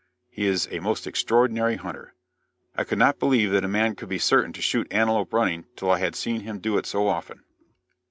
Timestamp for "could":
2.83-2.97, 3.93-4.09